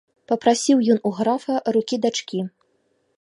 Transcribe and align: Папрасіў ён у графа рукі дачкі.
Папрасіў 0.29 0.81
ён 0.93 0.99
у 1.09 1.11
графа 1.19 1.57
рукі 1.75 1.95
дачкі. 2.07 2.39